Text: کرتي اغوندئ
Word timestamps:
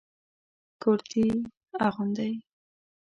کرتي 0.81 1.25
اغوندئ 1.87 2.33